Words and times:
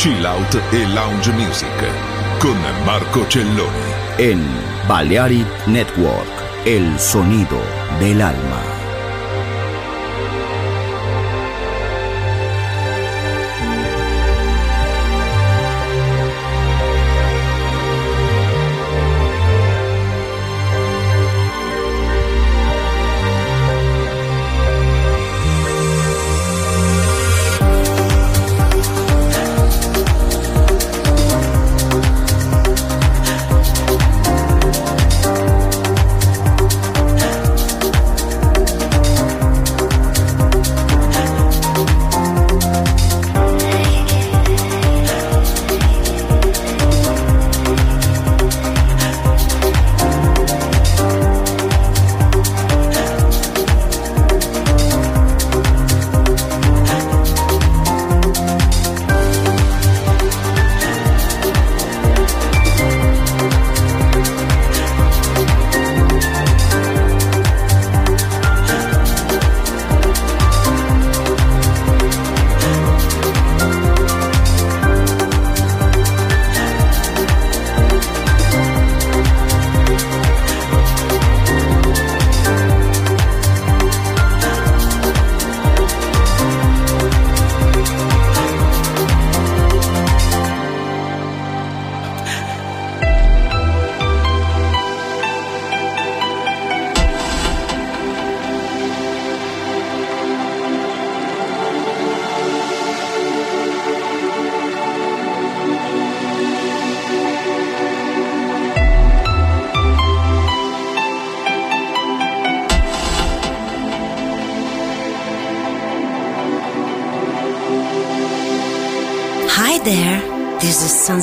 Chill 0.00 0.24
Out 0.24 0.58
e 0.72 0.86
Lounge 0.94 1.30
Music 1.32 2.38
con 2.38 2.56
Marco 2.86 3.26
Celloni. 3.28 3.92
En 4.16 4.42
Balearic 4.88 5.66
Network, 5.66 6.64
el 6.64 6.98
sonido 6.98 7.60
del 7.98 8.22
alma. 8.22 8.79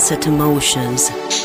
illicit 0.10 0.28
emotions. 0.28 1.37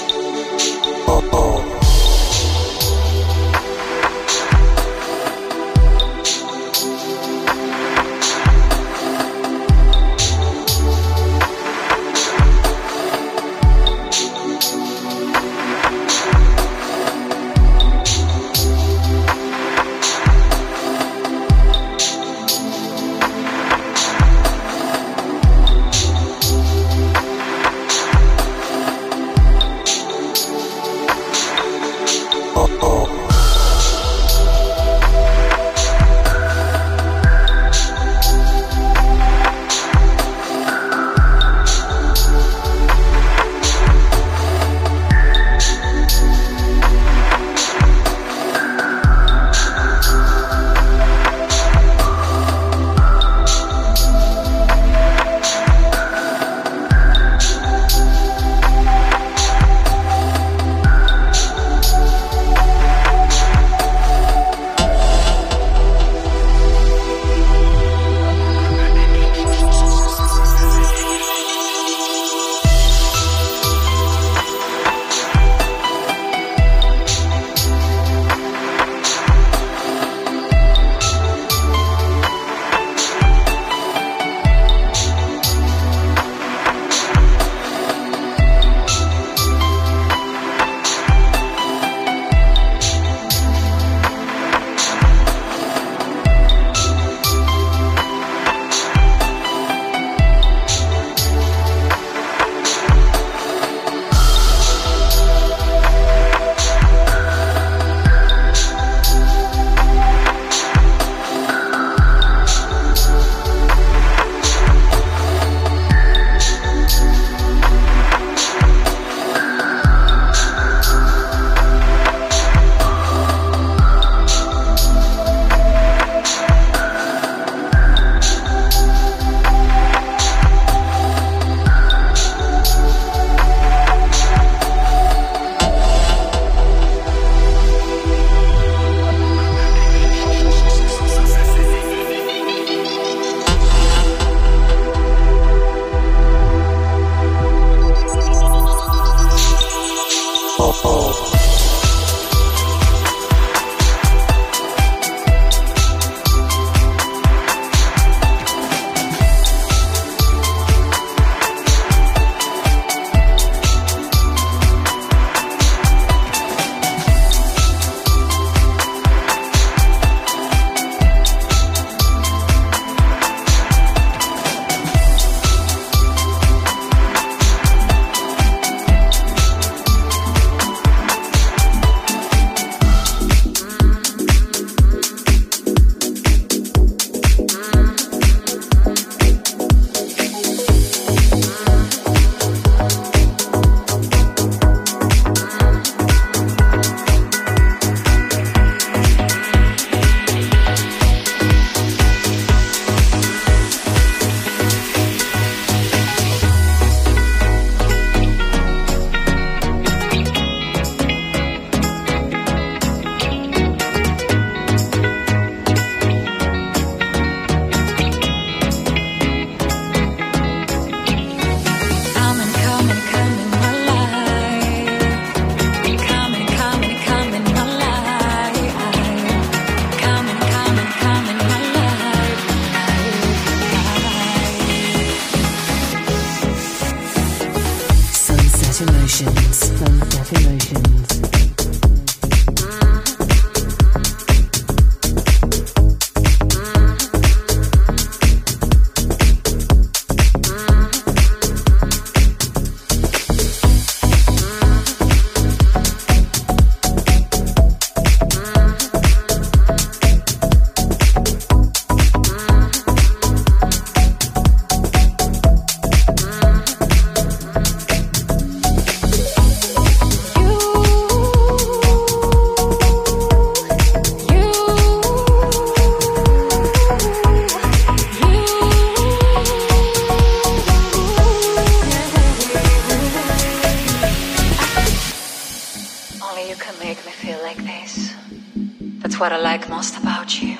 What 289.22 289.32
I 289.32 289.38
like 289.38 289.68
most 289.68 289.96
about 289.98 290.42
you. 290.42 290.58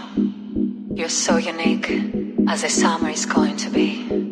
You're 0.95 1.09
so 1.09 1.37
unique, 1.37 1.91
as 2.47 2.63
a 2.63 2.69
summer 2.69 3.11
is 3.11 3.27
going 3.27 3.57
to 3.57 3.69
be. 3.71 4.32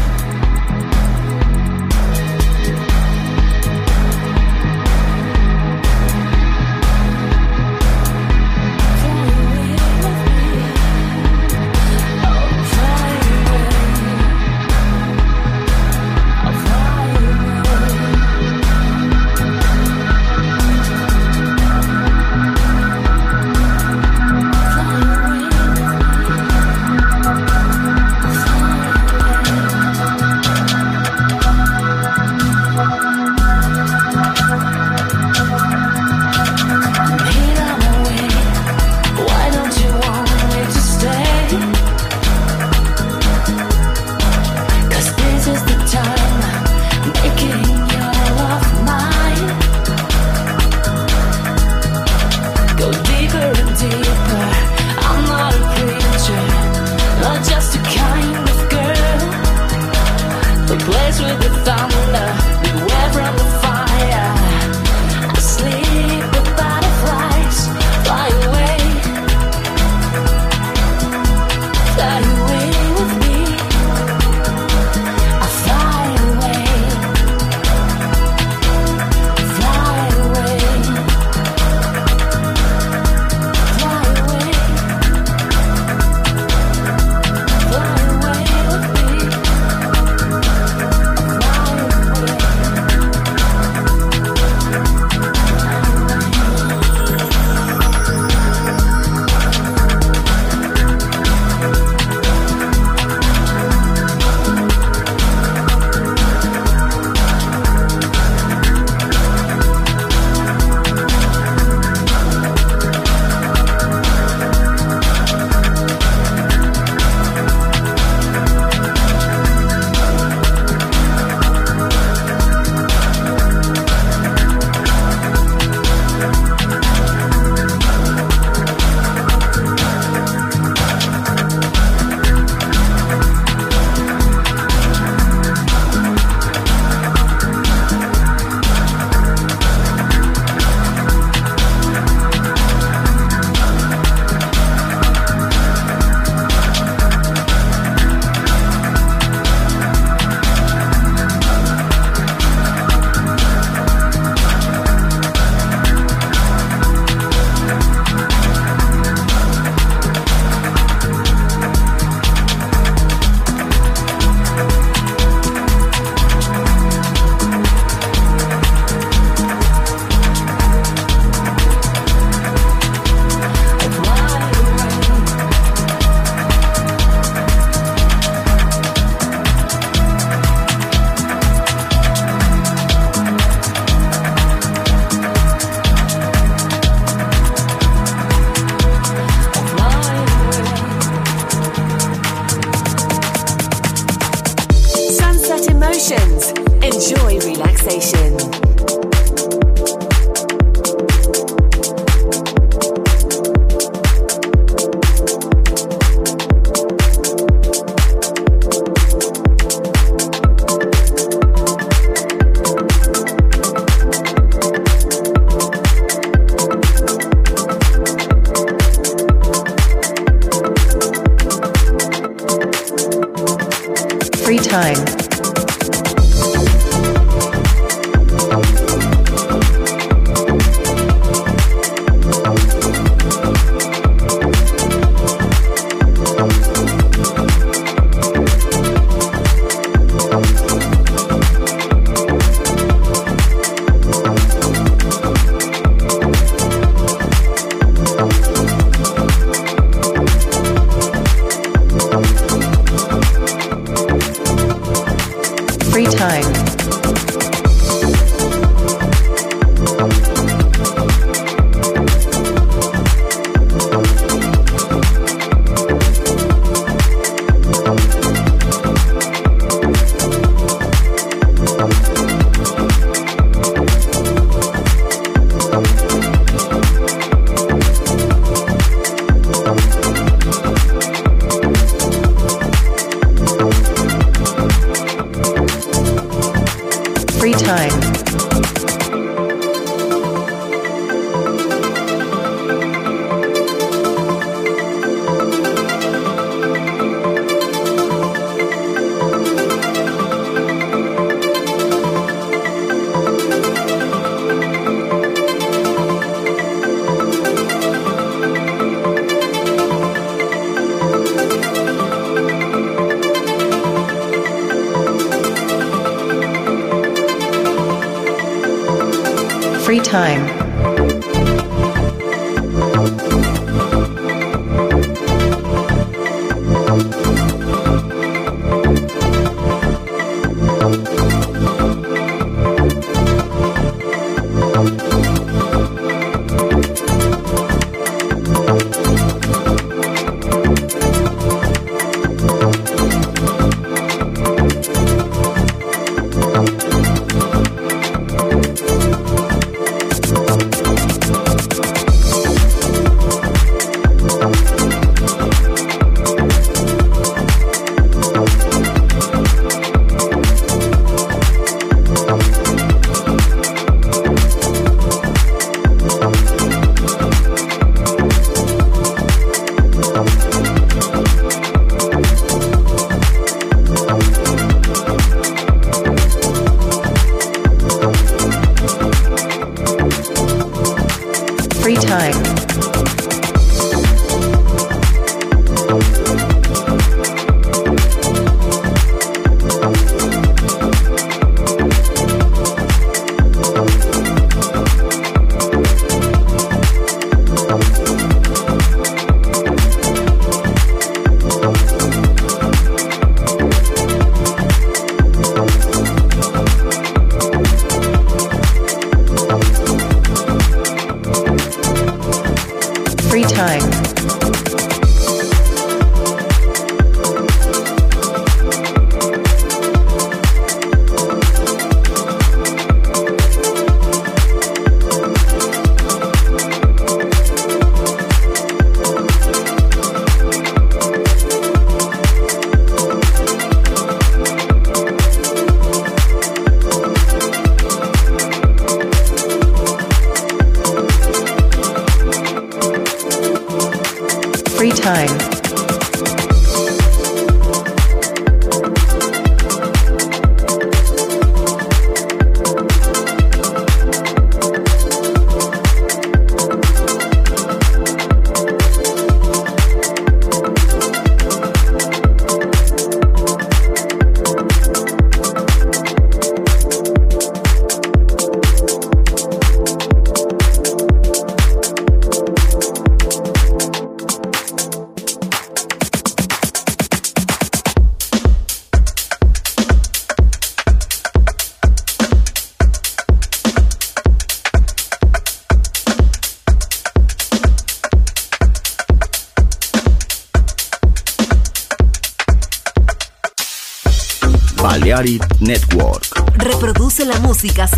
Time. 320.11 320.50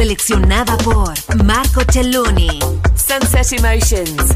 seleccionada 0.03 0.77
por 0.79 1.13
Marco 1.45 1.81
Celloni. 1.89 2.59
Sunset 2.93 3.53
Emotions. 3.53 4.32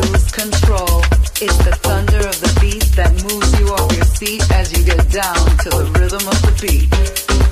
lose 0.00 0.30
control. 0.32 1.02
It's 1.40 1.58
the 1.64 1.74
thunder 1.82 2.18
of 2.18 2.38
the 2.40 2.58
beat 2.60 2.84
that 2.96 3.12
moves 3.24 3.58
you 3.58 3.68
off 3.68 3.92
your 3.94 4.04
seat 4.04 4.42
as 4.52 4.72
you 4.72 4.84
get 4.84 5.10
down 5.10 5.44
to 5.64 5.70
the 5.70 5.84
rhythm 5.98 6.26
of 6.28 6.38
the 6.42 6.54
beat. 6.62 7.51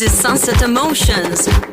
These 0.00 0.12
sunset 0.18 0.62
emotions. 0.62 1.69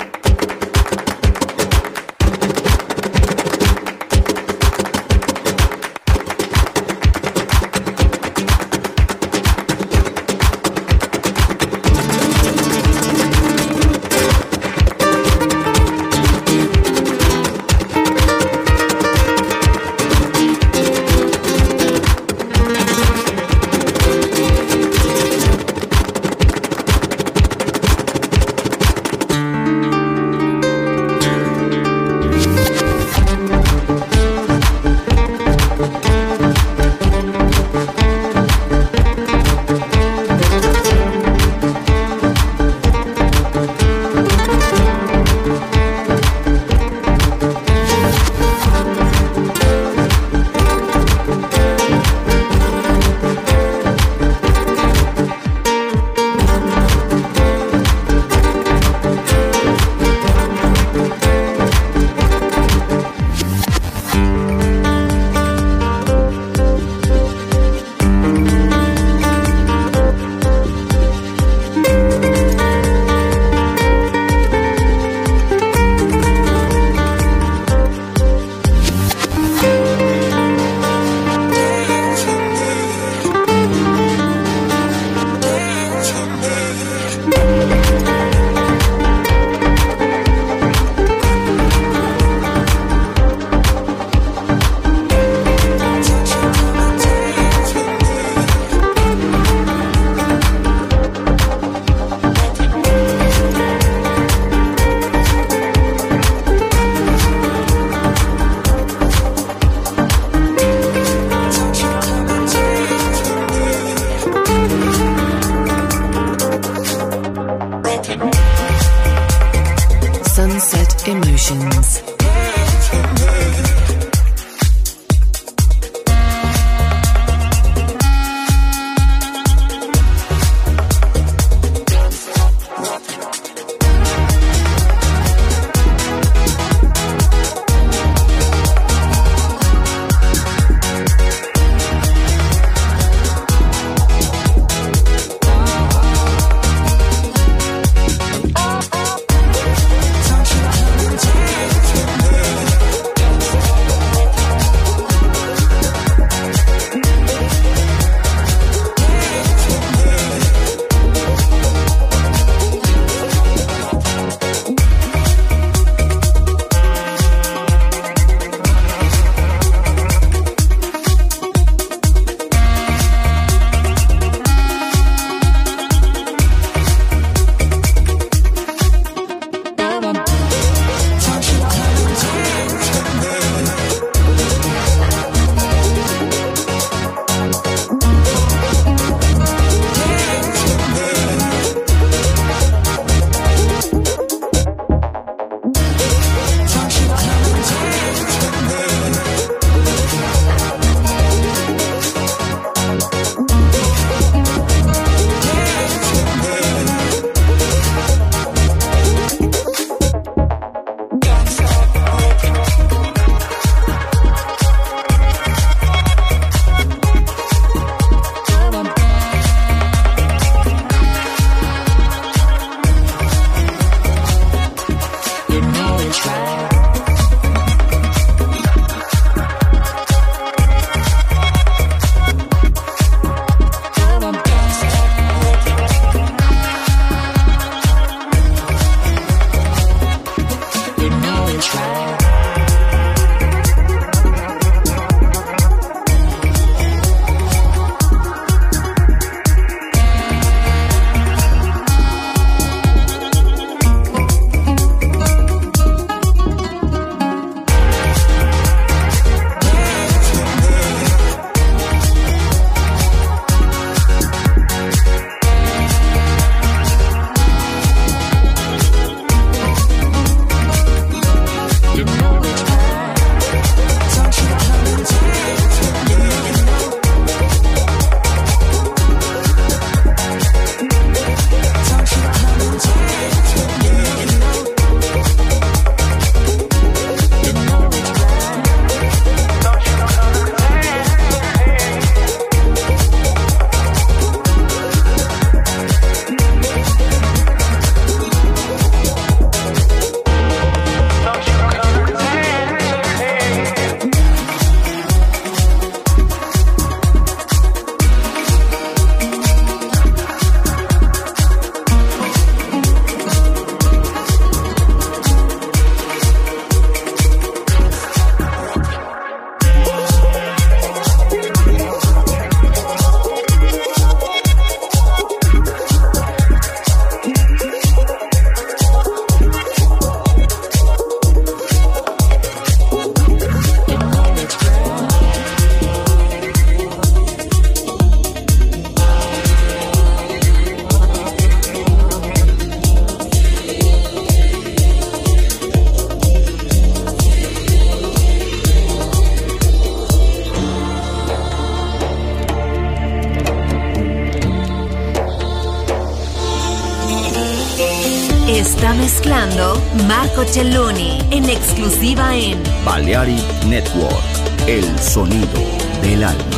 Celloni 360.57 361.19
en 361.29 361.47
exclusiva 361.47 362.35
en 362.35 362.59
Balearic 362.83 363.63
Network, 363.65 364.23
el 364.65 364.83
sonido 364.99 365.61
del 366.01 366.23
alma. 366.23 366.57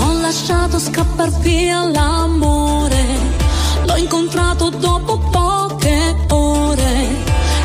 Ho 0.00 0.12
lasciato 0.22 0.78
scappar 0.78 1.38
via 1.40 1.84
l'amore, 1.84 3.04
l'ho 3.84 3.96
incontrato 3.96 4.70
dopo 4.70 5.18
poche 5.18 6.16
ore, 6.30 7.08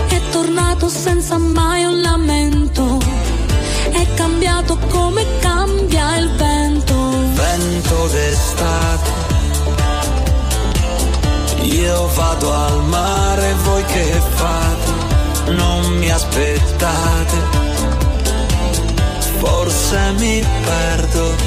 è 0.09 0.19
tornato 0.29 0.89
senza 0.89 1.37
mai 1.37 1.85
un 1.85 2.01
Vento 7.87 8.07
d'estate, 8.09 9.11
io 11.61 12.07
vado 12.15 12.53
al 12.53 12.83
mare, 12.83 13.53
voi 13.63 13.83
che 13.85 14.21
fate? 14.35 15.53
Non 15.53 15.95
mi 15.95 16.11
aspettate, 16.11 17.37
forse 19.39 20.11
mi 20.17 20.45
perdo. 20.65 21.46